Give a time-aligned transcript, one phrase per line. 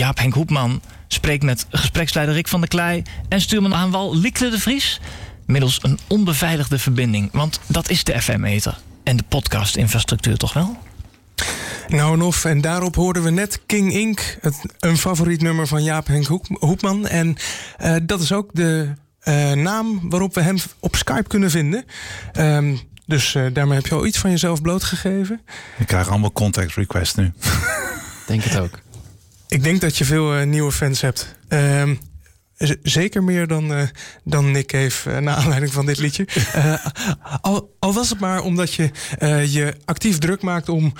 [0.00, 4.50] Jaap Henk Hoepman spreekt met gespreksleider Rick van der Klei en stuurman aan wal Liekle
[4.50, 5.00] de Vries.
[5.46, 10.76] Middels een onbeveiligde verbinding, want dat is de FM-meter en de podcast-infrastructuur toch wel?
[11.88, 15.82] Nou en of, en daarop hoorden we net King Ink, het, een favoriet nummer van
[15.82, 16.26] Jaap Henk
[16.58, 17.06] Hoepman.
[17.06, 17.36] En
[17.80, 18.92] uh, dat is ook de
[19.24, 21.84] uh, naam waarop we hem op Skype kunnen vinden.
[22.38, 25.40] Um, dus uh, daarmee heb je al iets van jezelf blootgegeven.
[25.78, 27.32] Ik krijg allemaal contact requests nu.
[28.26, 28.78] denk het ook.
[29.50, 31.34] Ik denk dat je veel uh, nieuwe fans hebt.
[31.48, 31.90] Uh,
[32.82, 33.82] zeker meer dan, uh,
[34.24, 36.28] dan Nick heeft uh, naar aanleiding van dit liedje.
[37.40, 38.90] al, al, was het maar omdat je
[39.48, 40.92] je actief druk maakt om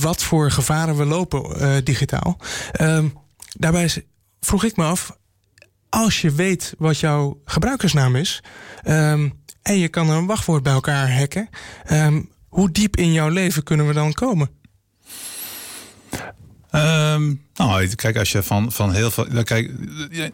[0.00, 2.38] wat voor gevaren we lopen digitaal.
[2.72, 3.08] Ehm,
[3.52, 4.04] daarbij
[4.40, 5.18] vroeg ik me af,
[5.88, 8.42] als je weet wat jouw gebruikersnaam is
[8.84, 9.32] um,
[9.62, 11.48] en je kan een wachtwoord bij elkaar hacken,
[12.48, 14.57] hoe diep in jouw leven kunnen we dan komen?
[16.72, 19.26] Um, nou, kijk, als je van, van heel veel.
[19.44, 19.70] Kijk,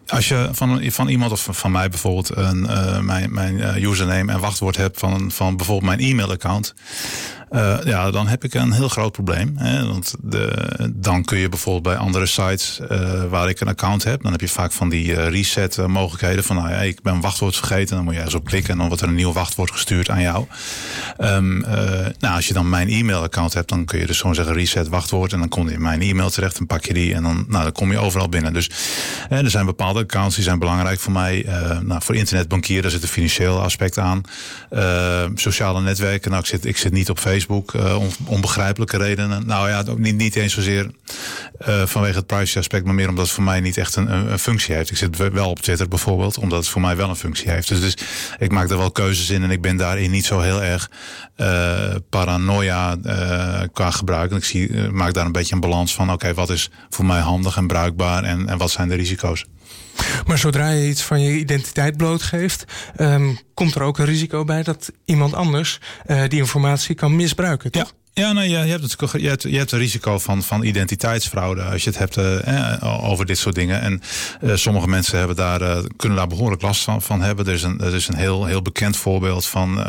[0.06, 4.32] als je van, van iemand of van mij bijvoorbeeld een, uh, mijn, mijn uh, username
[4.32, 6.74] en wachtwoord hebt van, van bijvoorbeeld mijn e-mailaccount.
[7.55, 9.55] Uh, ja, dan heb ik een heel groot probleem.
[9.57, 9.87] Hè?
[9.87, 14.23] Want de, dan kun je bijvoorbeeld bij andere sites uh, waar ik een account heb,
[14.23, 16.45] dan heb je vaak van die uh, reset mogelijkheden.
[16.45, 18.87] Van nou ja, ik ben wachtwoord vergeten, dan moet je ergens op klikken en dan
[18.87, 20.46] wordt er een nieuw wachtwoord gestuurd aan jou.
[21.19, 21.59] Um,
[22.19, 25.33] nou, als je dan mijn e-mailaccount hebt, dan kun je dus gewoon zeggen reset wachtwoord
[25.33, 27.63] en dan kom je in mijn e-mail terecht en pak je die en dan, nou,
[27.63, 28.52] dan kom je overal binnen.
[28.52, 28.71] Dus
[29.29, 31.46] er zijn bepaalde accounts die zijn belangrijk voor mij.
[31.83, 34.21] nou, voor internetbankieren daar zit een financieel aspect aan.
[35.35, 37.43] sociale netwerken, nou, ik zit, ik zit niet op Facebook.
[37.45, 39.46] Facebook, uh, on, onbegrijpelijke redenen.
[39.46, 40.90] Nou ja, niet, niet eens zozeer
[41.68, 44.38] uh, vanwege het privacy aspect, maar meer omdat het voor mij niet echt een, een,
[44.38, 44.90] functie heeft.
[44.90, 47.68] Ik zit wel op Twitter bijvoorbeeld, omdat het voor mij wel een functie heeft.
[47.68, 47.96] Dus, dus
[48.38, 50.90] ik maak er wel keuzes in en ik ben daarin niet zo heel erg
[51.37, 52.96] uh, paranoia
[53.72, 54.30] qua gebruik.
[54.30, 57.20] En ik zie, maak daar een beetje een balans van, oké, wat is voor mij
[57.20, 59.45] handig en bruikbaar en, en wat zijn de risico's?
[60.26, 62.64] Maar zodra je iets van je identiteit blootgeeft,
[63.00, 67.71] um, komt er ook een risico bij dat iemand anders uh, die informatie kan misbruiken.
[67.71, 67.94] Toch?
[67.97, 68.03] Ja.
[68.17, 71.85] Ja, nou, je, hebt het, je, hebt, je hebt een risico van, van identiteitsfraude als
[71.85, 73.81] je het hebt uh, over dit soort dingen.
[73.81, 74.01] En
[74.43, 77.47] uh, sommige mensen hebben daar, uh, kunnen daar behoorlijk last van, van hebben.
[77.47, 79.85] Er is een, er is een heel, heel bekend voorbeeld van,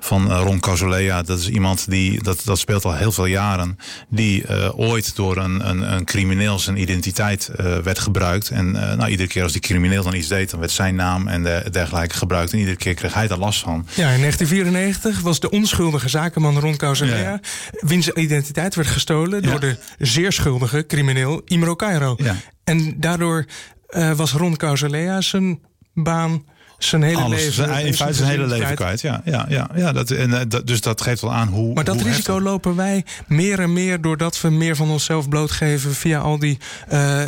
[0.00, 1.22] van Ron Casolea.
[1.22, 3.78] Dat is iemand die, dat, dat speelt al heel veel jaren,
[4.08, 4.44] die
[4.76, 7.50] ooit door een, een, een crimineel zijn identiteit
[7.82, 8.48] werd gebruikt.
[8.48, 11.42] En nou, iedere keer als die crimineel dan iets deed, dan werd zijn naam en
[11.42, 12.52] de, dergelijke gebruikt.
[12.52, 13.86] En iedere keer kreeg hij daar last van.
[13.94, 17.18] Ja, in 1994 was de onschuldige zakenman Ron Casolea.
[17.18, 17.29] Ja
[17.70, 22.16] wiens identiteit werd gestolen door de zeer schuldige crimineel Imro Cairo.
[22.64, 23.44] En daardoor
[23.90, 25.60] uh, was Ron Causalea zijn
[25.94, 26.44] baan
[26.84, 27.86] zijn hele Alles, leven.
[27.86, 29.00] In feite zijn hele leven kwijt.
[29.00, 31.74] Ja, ja, ja, ja dat, en, uh, dat, dus dat geeft wel aan hoe.
[31.74, 32.50] Maar dat hoe risico heftig.
[32.50, 36.58] lopen wij meer en meer doordat we meer van onszelf blootgeven via al die
[36.92, 37.22] uh,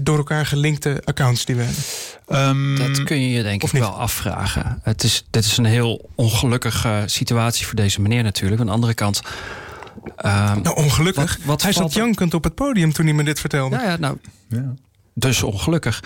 [0.00, 1.82] door elkaar gelinkte accounts die we hebben.
[2.48, 4.80] Um, dat kun je je denk ik wel afvragen.
[4.82, 8.60] Het is, dit is een heel ongelukkige situatie voor deze meneer natuurlijk.
[8.60, 9.20] Aan de andere kant.
[10.04, 10.12] Um,
[10.62, 11.36] nou, ongelukkig.
[11.36, 13.76] Wat, wat hij zat jankend op het podium toen hij me dit vertelde.
[13.76, 14.16] Nou ja, nou,
[14.48, 14.74] ja.
[15.14, 16.02] dus ongelukkig.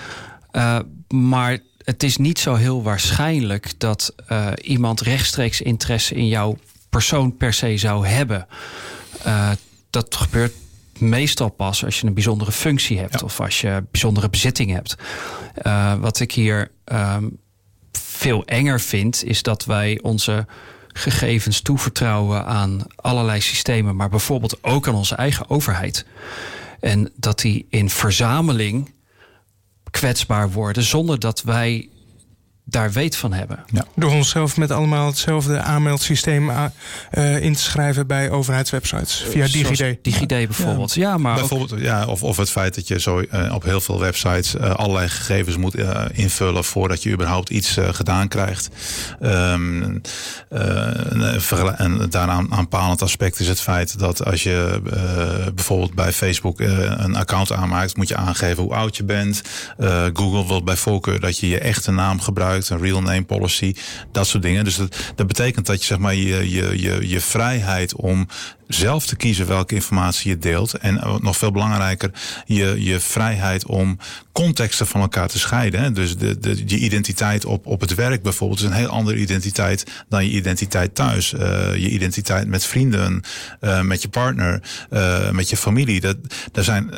[0.53, 0.79] Uh,
[1.09, 7.37] maar het is niet zo heel waarschijnlijk dat uh, iemand rechtstreeks interesse in jouw persoon
[7.37, 8.47] per se zou hebben.
[9.27, 9.51] Uh,
[9.91, 10.55] dat gebeurt
[10.99, 13.25] meestal pas als je een bijzondere functie hebt ja.
[13.25, 14.97] of als je bijzondere bezitting hebt.
[15.63, 17.39] Uh, wat ik hier um,
[17.93, 20.47] veel enger vind, is dat wij onze
[20.93, 26.07] gegevens toevertrouwen aan allerlei systemen, maar bijvoorbeeld ook aan onze eigen overheid.
[26.81, 28.91] En dat die in verzameling
[29.91, 31.89] kwetsbaar worden zonder dat wij
[32.71, 33.59] daar weet van hebben.
[33.71, 33.85] Ja.
[33.95, 39.25] Door onszelf met allemaal hetzelfde aanmeldsysteem uh, in te schrijven bij overheidswebsites.
[39.29, 39.97] Via DigiD.
[40.03, 40.95] DigiD bijvoorbeeld.
[40.95, 41.79] Ja, ja maar bijvoorbeeld, ook...
[41.79, 45.09] ja, of, of het feit dat je zo uh, op heel veel websites uh, allerlei
[45.09, 45.75] gegevens moet
[46.13, 48.69] invullen voordat je überhaupt iets gedaan krijgt.
[49.23, 50.01] Um,
[51.77, 54.81] en daaraan aanpalend aspect is het feit dat als je
[55.55, 59.43] bijvoorbeeld bij Facebook een account aanmaakt, moet je aangeven hoe oud je bent.
[60.13, 63.75] Google wil bij voorkeur dat je je echte naam gebruikt een real name policy,
[64.13, 64.65] dat soort dingen.
[64.65, 68.29] Dus dat, dat betekent dat je zeg maar je, je, je, je vrijheid om
[68.69, 70.75] zelf te kiezen welke informatie je deelt.
[70.75, 72.11] En nog veel belangrijker,
[72.47, 73.99] je, je vrijheid om
[74.33, 75.95] contexten van elkaar te scheiden.
[75.95, 79.85] Dus de, de, je identiteit op, op het werk bijvoorbeeld is een heel andere identiteit
[80.09, 81.33] dan je identiteit thuis.
[81.33, 81.41] Uh,
[81.75, 83.23] je identiteit met vrienden,
[83.61, 84.63] uh, met je partner,
[85.33, 86.01] met je familie.
[86.01, 86.17] Dat,
[86.53, 86.91] daar zijn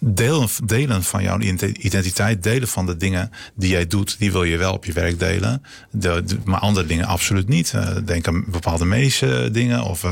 [0.00, 1.38] delen, delen van jouw
[1.78, 5.18] identiteit, delen van de dingen die jij doet, die wil je wel op je werk
[5.18, 5.62] delen.
[5.90, 7.74] De, de, maar andere dingen absoluut niet.
[8.04, 10.04] denk aan bepaalde medische dingen of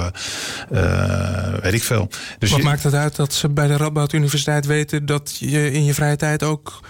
[1.62, 2.08] weet ik veel.
[2.38, 5.84] Dus Wat maakt het uit dat ze bij de Radboud Universiteit weten dat je in
[5.84, 6.80] je vrije tijd ook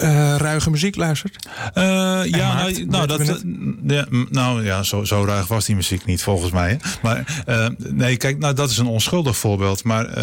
[0.00, 1.46] uh, ruige muziek luistert?
[1.74, 1.82] Uh,
[2.24, 3.44] ja, nou, nou, dat,
[3.86, 6.80] ja, nou ja, zo, zo ruig was die muziek niet volgens mij.
[7.02, 9.84] Maar uh, nee, kijk, nou, dat is een onschuldig voorbeeld.
[9.84, 10.14] Maar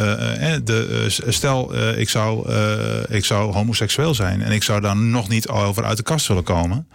[0.64, 2.54] de, stel, ik, zou,
[3.08, 6.44] ik zou homoseksueel zijn en ik zou daar nog niet over uit de kast willen
[6.44, 6.88] komen.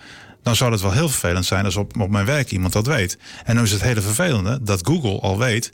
[0.43, 3.19] Dan zou het wel heel vervelend zijn als op, op mijn werk iemand dat weet.
[3.44, 5.73] En nu is het hele vervelende dat Google al weet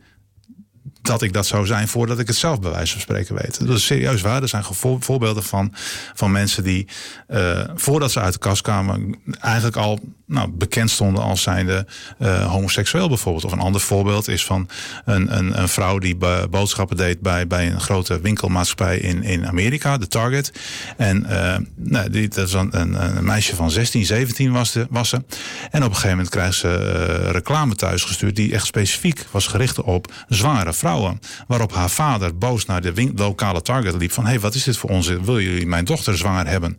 [1.10, 3.66] dat ik dat zou zijn voordat ik het zelf bij wijze van spreken weet.
[3.66, 4.42] Dat is serieus waar.
[4.42, 4.64] Er zijn
[4.98, 5.74] voorbeelden van,
[6.14, 6.86] van mensen die
[7.28, 9.98] uh, voordat ze uit de kast kwamen eigenlijk al
[10.30, 11.86] nou, bekend stonden als zijnde
[12.18, 13.44] uh, homoseksueel bijvoorbeeld.
[13.44, 14.68] Of een ander voorbeeld is van
[15.04, 16.16] een, een, een vrouw die
[16.50, 20.52] boodschappen deed bij, bij een grote winkelmaatschappij in, in Amerika, de Target.
[20.96, 25.08] En uh, nou, die, dat is een, een, meisje van 16, 17 was, de, was
[25.08, 25.16] ze.
[25.16, 30.12] En op een gegeven moment krijgt ze reclame thuisgestuurd die echt specifiek was gericht op
[30.28, 30.99] zware vrouwen.
[31.46, 34.24] Waarop haar vader boos naar de lokale Target liep van...
[34.24, 35.06] hé, hey, wat is dit voor ons?
[35.08, 36.76] Wil jullie mijn dochter zwanger hebben?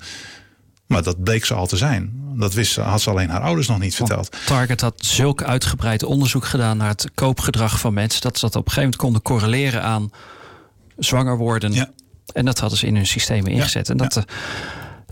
[0.87, 2.11] Maar dat bleek ze al te zijn.
[2.35, 4.37] Dat wist, had ze alleen haar ouders nog niet verteld.
[4.45, 8.21] Target had zulk uitgebreid onderzoek gedaan naar het koopgedrag van mensen.
[8.21, 10.11] dat ze dat op een gegeven moment konden correleren aan
[10.97, 11.73] zwanger worden.
[11.73, 11.89] Ja.
[12.33, 13.89] En dat hadden ze in hun systemen ingezet.
[13.89, 14.23] En dat de,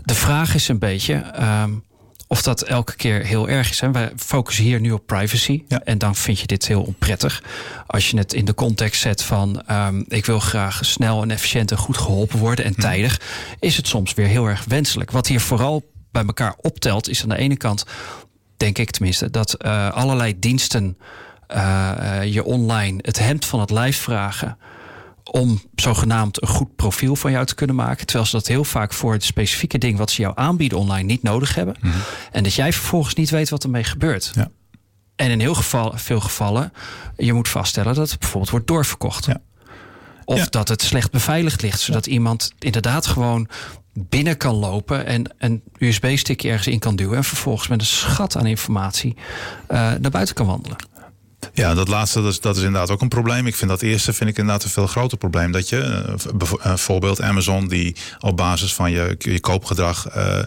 [0.04, 1.14] de vraag is een beetje.
[1.14, 1.70] Ehm,
[2.32, 3.80] of dat elke keer heel erg is.
[3.80, 5.62] En wij focussen hier nu op privacy.
[5.84, 7.42] En dan vind je dit heel onprettig.
[7.86, 11.70] Als je het in de context zet van um, ik wil graag snel en efficiënt
[11.70, 12.80] en goed geholpen worden en mhm.
[12.80, 13.20] tijdig,
[13.60, 15.10] is het soms weer heel erg wenselijk.
[15.10, 17.84] Wat hier vooral bij elkaar optelt, is aan de ene kant,
[18.56, 20.98] denk ik tenminste, dat uh, allerlei diensten
[21.54, 24.58] uh, je online het hemd van het lijf vragen
[25.30, 28.06] om zogenaamd een goed profiel van jou te kunnen maken.
[28.06, 31.22] Terwijl ze dat heel vaak voor het specifieke ding wat ze jou aanbieden online niet
[31.22, 31.76] nodig hebben.
[31.80, 31.96] Mhm.
[32.32, 34.32] En dat jij vervolgens niet weet wat ermee gebeurt.
[34.34, 34.50] Ja.
[35.16, 36.72] En in heel geval, veel gevallen,
[37.16, 39.24] je moet vaststellen dat het bijvoorbeeld wordt doorverkocht.
[39.24, 39.40] Ja.
[40.24, 43.48] Of dat het slecht beveiligd ligt, zodat iemand inderdaad gewoon
[43.92, 48.36] binnen kan lopen en een USB-stick ergens in kan duwen en vervolgens met een schat
[48.36, 50.76] aan informatie uh, naar buiten kan wandelen.
[51.52, 53.46] Ja, dat laatste dat is, dat is inderdaad ook een probleem.
[53.46, 55.52] Ik vind dat eerste vind ik inderdaad een veel groter probleem.
[55.52, 60.38] Dat je, eh, bijvoorbeeld Amazon, die op basis van je, je koopgedrag uh,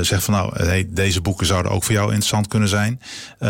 [0.00, 3.00] zegt van nou, hey, deze boeken zouden ook voor jou interessant kunnen zijn.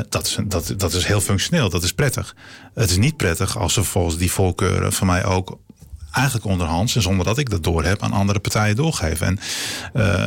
[0.09, 2.37] Dat, is, dat, dat is heel functioneel, dat is prettig.
[2.75, 5.59] Het is niet prettig als ze volgens die voorkeuren van mij ook
[6.17, 9.27] eigenlijk onderhands en zonder dat ik dat door heb aan andere partijen doorgeven.
[9.27, 9.39] En
[9.95, 10.25] uh,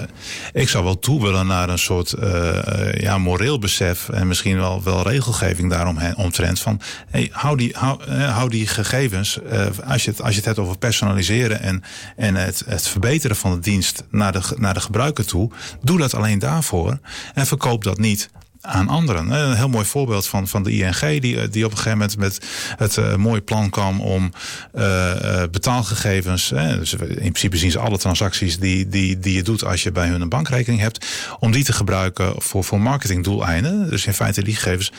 [0.54, 4.84] ik zou wel toe willen naar een soort uh, ja, moreel besef en misschien wel,
[4.84, 10.12] wel regelgeving daarom omtrent van hey, hou, die, hou, hou die gegevens, uh, als, je
[10.12, 11.84] het, als je het hebt over personaliseren en,
[12.16, 15.52] en het, het verbeteren van de dienst naar de, naar de gebruiker toe,
[15.82, 17.00] doe dat alleen daarvoor
[17.34, 18.30] en verkoop dat niet
[18.70, 19.32] aan anderen.
[19.32, 22.18] Een heel mooi voorbeeld van, van de ING, die, eh, die op een gegeven moment
[22.18, 22.40] met
[22.78, 24.32] het uh, mooie plan kwam om
[24.76, 25.14] uh,
[25.52, 29.84] betaalgegevens, uh, dus in principe zien ze alle transacties die, die, die je doet als
[29.84, 31.06] je bij hun een bankrekening hebt,
[31.40, 33.90] om die te gebruiken voor, voor marketingdoeleinden.
[33.90, 34.92] Dus in feite die gegevens,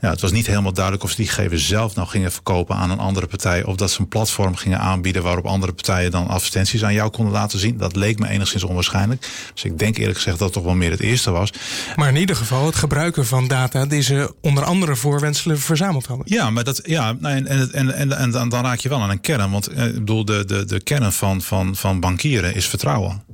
[0.00, 2.90] ja, het was niet helemaal duidelijk of ze die gegevens zelf nou gingen verkopen aan
[2.90, 6.84] een andere partij, of dat ze een platform gingen aanbieden waarop andere partijen dan advertenties
[6.84, 7.76] aan jou konden laten zien.
[7.76, 9.28] Dat leek me enigszins onwaarschijnlijk.
[9.54, 11.52] Dus ik denk eerlijk gezegd dat het toch wel meer het eerste was.
[11.96, 16.26] Maar in ieder geval, het gebruik van data die ze onder andere voorwenselen verzameld hadden.
[16.28, 19.10] Ja, maar dat, ja, en, en, en, en, en dan, dan raak je wel aan
[19.10, 19.50] een kern.
[19.50, 23.24] Want eh, ik bedoel, de, de, de kern van, van, van bankieren is vertrouwen.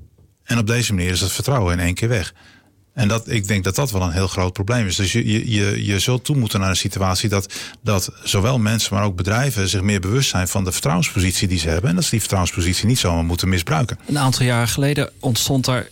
[0.44, 2.34] En op deze manier is het vertrouwen in één keer weg.
[2.94, 4.96] En dat, ik denk dat dat wel een heel groot probleem is.
[4.96, 9.04] Dus je, je, je zult toe moeten naar een situatie dat, dat zowel mensen, maar
[9.04, 11.90] ook bedrijven zich meer bewust zijn van de vertrouwenspositie die ze hebben.
[11.90, 13.98] En dat ze die vertrouwenspositie niet zomaar moeten misbruiken.
[14.06, 15.90] Een aantal jaren geleden ontstond er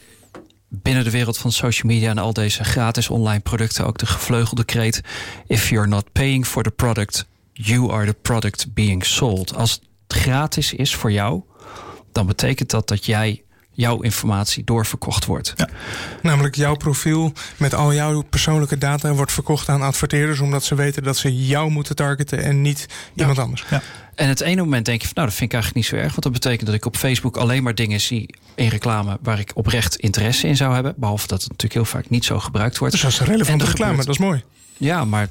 [0.74, 4.64] binnen de wereld van social media en al deze gratis online producten ook de gevleugelde
[4.64, 5.00] kreet:
[5.46, 9.54] If you're not paying for the product, you are the product being sold.
[9.54, 11.42] Als het gratis is voor jou,
[12.12, 15.52] dan betekent dat dat jij jouw informatie doorverkocht wordt.
[15.56, 15.68] Ja.
[16.22, 21.02] Namelijk jouw profiel met al jouw persoonlijke data wordt verkocht aan adverteerders omdat ze weten
[21.02, 23.64] dat ze jou moeten targeten en niet iemand anders.
[23.70, 23.82] Ja.
[24.14, 26.10] En het ene moment denk je van nou dat vind ik eigenlijk niet zo erg,
[26.10, 29.50] want dat betekent dat ik op Facebook alleen maar dingen zie in reclame waar ik
[29.54, 32.94] oprecht interesse in zou hebben, behalve dat het natuurlijk heel vaak niet zo gebruikt wordt.
[32.94, 34.44] Dus dat is relevante reclame, dat is mooi.
[34.76, 35.28] Ja, maar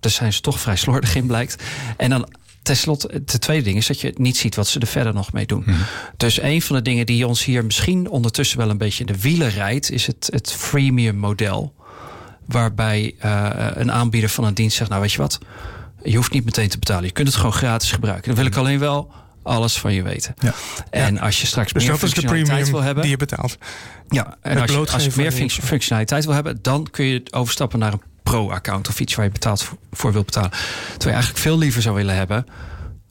[0.00, 1.62] daar zijn ze toch vrij slordig in blijkt.
[1.96, 2.28] En dan
[2.64, 5.32] Ten slotte, de tweede ding is dat je niet ziet wat ze er verder nog
[5.32, 5.62] mee doen.
[5.66, 5.76] Mhm.
[6.16, 9.20] Dus een van de dingen die ons hier misschien ondertussen wel een beetje in de
[9.20, 11.74] wielen rijdt, is het, het freemium model.
[12.44, 15.38] Waarbij uh, een aanbieder van een dienst zegt: Nou, weet je wat,
[16.02, 17.04] je hoeft niet meteen te betalen.
[17.04, 18.26] Je kunt het gewoon gratis gebruiken.
[18.26, 19.12] Dan wil ik alleen wel
[19.44, 20.34] alles van je weten.
[20.38, 20.54] Ja.
[20.90, 23.58] En als je straks dus meer functionaliteit wil hebben, die je betaalt.
[24.08, 27.92] Ja, en als je, als je meer functionaliteit wil hebben, dan kun je overstappen naar
[27.92, 30.50] een pro-account of iets waar je betaalt voor, wil betalen.
[30.50, 32.44] Terwijl je eigenlijk veel liever zou willen hebben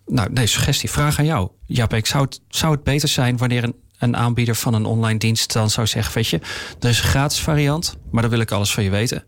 [0.05, 0.89] Nou, nee, suggestie.
[0.89, 1.49] Vraag aan jou.
[1.87, 5.53] Ik zou het, zou het beter zijn wanneer een, een aanbieder van een online dienst
[5.53, 6.39] dan zou zeggen: Weet je,
[6.79, 9.23] er is een gratis variant, maar dan wil ik alles van je weten.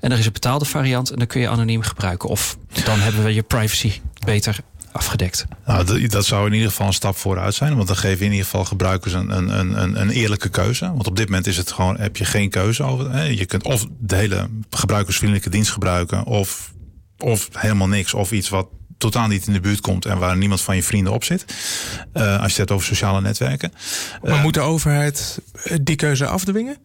[0.00, 2.28] En er is een betaalde variant en dan kun je anoniem gebruiken.
[2.28, 3.92] Of dan hebben we je privacy
[4.24, 4.58] beter
[4.92, 5.46] afgedekt.
[5.66, 7.76] Nou, dat, dat zou in ieder geval een stap vooruit zijn.
[7.76, 10.84] Want dan je in ieder geval gebruikers een, een, een, een eerlijke keuze.
[10.84, 13.12] Want op dit moment is het gewoon, heb je geen keuze over.
[13.12, 13.22] Hè?
[13.22, 16.72] Je kunt of de hele gebruikersvriendelijke dienst gebruiken, of,
[17.18, 18.68] of helemaal niks, of iets wat
[18.98, 21.44] totaal niet in de buurt komt en waar niemand van je vrienden op zit.
[22.14, 23.72] Uh, als je het hebt over sociale netwerken.
[24.22, 25.40] Maar uh, moet de overheid
[25.82, 26.76] die keuze afdwingen?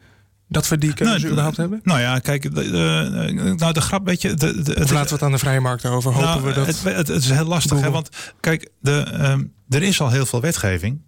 [0.48, 1.80] Dat we die keuze nou, überhaupt hebben?
[1.84, 4.34] Nou ja, kijk, de, uh, nou de grap, weet je...
[4.34, 6.68] De, de, of laten we het aan de vrije markt over, hopen nou, we dat...
[6.68, 8.10] Het, het, het, is heel lastig, hè, want
[8.40, 11.02] kijk, de, um, er is al heel veel wetgeving.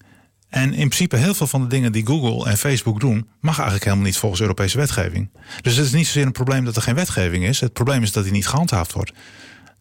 [0.49, 3.27] En in principe heel veel van de dingen die Google en Facebook doen...
[3.39, 5.29] mag eigenlijk helemaal niet volgens Europese wetgeving.
[5.61, 7.59] Dus het is niet zozeer een probleem dat er geen wetgeving is.
[7.59, 9.11] Het probleem is dat die niet gehandhaafd wordt.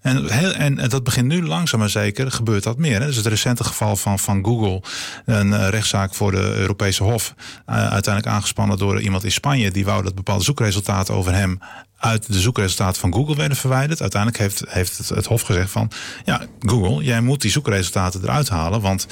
[0.00, 3.00] En, en dat begint nu langzaam maar zeker, gebeurt dat meer.
[3.00, 3.06] Hè?
[3.06, 4.82] Dus het recente geval van, van Google,
[5.24, 9.84] een uh, rechtszaak voor de Europese Hof, uh, uiteindelijk aangespannen door iemand in Spanje, die
[9.84, 11.58] wou dat bepaalde zoekresultaten over hem
[11.98, 14.00] uit de zoekresultaten van Google werden verwijderd.
[14.00, 15.90] Uiteindelijk heeft, heeft het, het Hof gezegd van,
[16.24, 19.06] ja, Google, jij moet die zoekresultaten eruit halen, want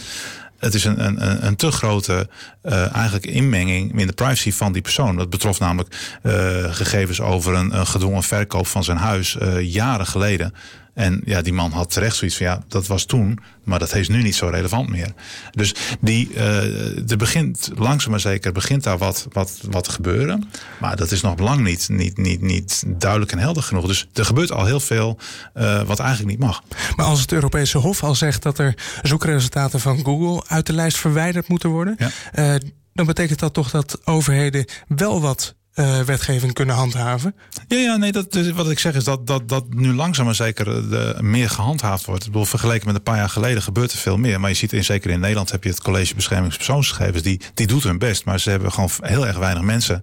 [0.65, 2.29] het is een, een, een te grote
[2.63, 5.17] uh, eigenlijk inmenging in de privacy van die persoon.
[5.17, 6.33] Dat betrof namelijk uh,
[6.75, 10.55] gegevens over een, een gedwongen verkoop van zijn huis uh, jaren geleden.
[10.95, 14.09] En ja, die man had terecht zoiets van ja, dat was toen, maar dat is
[14.09, 15.13] nu niet zo relevant meer.
[15.51, 20.51] Dus die, uh, er begint langzaam maar zeker begint daar wat, wat, wat te gebeuren.
[20.81, 23.87] Maar dat is nog lang niet, niet, niet, niet duidelijk en helder genoeg.
[23.87, 25.19] Dus er gebeurt al heel veel
[25.55, 26.63] uh, wat eigenlijk niet mag.
[26.97, 30.97] Maar als het Europese Hof al zegt dat er zoekresultaten van Google uit de lijst
[30.99, 32.55] verwijderd moeten worden, ja.
[32.55, 32.61] uh,
[32.93, 37.35] dan betekent dat toch dat overheden wel wat uh, wetgeving kunnen handhaven.
[37.69, 40.35] Ja, ja nee, dat, dus wat ik zeg is dat, dat, dat nu langzaam maar
[40.35, 42.25] zeker de, meer gehandhaafd wordt.
[42.25, 44.41] Ik bedoel, vergeleken met een paar jaar geleden gebeurt er veel meer.
[44.41, 47.23] Maar je ziet in, zeker in Nederland heb je het College Beschermingspersoonsgegevens.
[47.23, 50.03] Die, die doet hun best, maar ze hebben gewoon heel erg weinig mensen.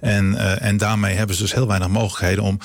[0.00, 2.58] En, uh, en daarmee hebben ze dus heel weinig mogelijkheden om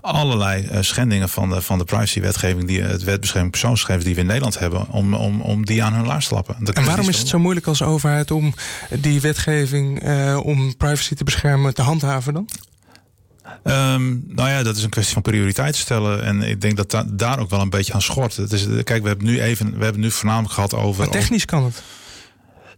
[0.00, 4.58] allerlei uh, schendingen van de, van de privacywetgeving, die het wetbeschermingspersoonsgegevens die we in Nederland
[4.58, 6.56] hebben, om, om, om die aan hun laars te lappen.
[6.60, 8.54] Dat en waarom is het zo moeilijk als overheid om
[9.00, 10.02] die wetgeving
[10.42, 11.97] om privacy te beschermen te handhaven?
[12.00, 12.48] Handhaven dan?
[13.64, 16.22] Um, nou ja, dat is een kwestie van prioriteit stellen.
[16.22, 18.36] En ik denk dat da daar ook wel een beetje aan schort.
[18.36, 21.02] Het is, kijk, we hebben nu even, we hebben nu voornamelijk gehad over.
[21.02, 21.82] Maar technisch kan het.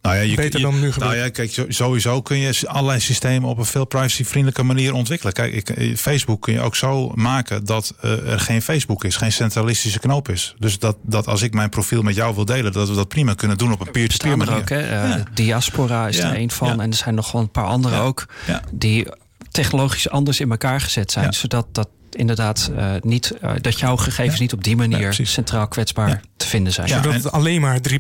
[0.03, 3.59] Nou ja, je, Beter dan nu Nou ja, kijk, sowieso kun je allerlei systemen op
[3.59, 5.33] een veel privacyvriendelijke manier ontwikkelen.
[5.33, 9.33] Kijk, ik, Facebook kun je ook zo maken dat uh, er geen Facebook is, geen
[9.33, 10.55] centralistische knoop is.
[10.59, 13.35] Dus dat, dat als ik mijn profiel met jou wil delen, dat we dat prima
[13.35, 14.61] kunnen doen op een peer-to-peer -peer manier.
[14.61, 14.83] Ook, hè?
[14.83, 15.23] Uh, ja.
[15.35, 16.31] Diaspora is ja.
[16.31, 16.83] er een van ja.
[16.83, 18.27] en er zijn nog wel een paar andere ook
[18.73, 19.07] die
[19.51, 24.35] technologisch anders in elkaar gezet zijn, zodat dat inderdaad uh, niet, uh, dat jouw gegevens
[24.35, 24.43] ja.
[24.43, 26.21] niet op die manier ja, centraal kwetsbaar ja.
[26.37, 26.89] te vinden zijn.
[26.89, 27.97] Zodat het alleen maar 3.0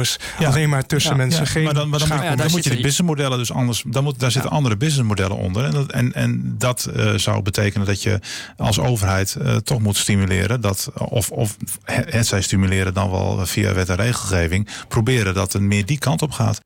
[0.00, 0.18] is.
[0.44, 1.46] Alleen maar tussen mensen.
[1.46, 3.84] Geen maar dan, maar dan, moet, dan moet je de businessmodellen dus anders.
[3.86, 5.64] Dan moet, daar zitten andere businessmodellen onder.
[5.64, 8.20] En dat, en, en dat uh, zou betekenen dat je
[8.56, 10.60] als overheid toch moet stimuleren.
[10.60, 14.68] Dat, of, of het zij stimuleren dan wel via wet en regelgeving.
[14.88, 16.60] Proberen dat het meer die kant op gaat.